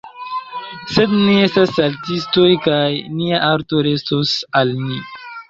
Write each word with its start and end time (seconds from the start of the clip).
Sed 0.93 1.11
ni 1.17 1.35
estas 1.47 1.73
saltistoj 1.79 2.47
kaj 2.65 2.81
nia 3.19 3.43
arto 3.51 3.83
restos 3.91 4.35
al 4.63 4.75
ni. 4.89 5.01